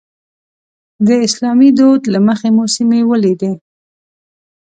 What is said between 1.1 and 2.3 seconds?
اسلامي دود له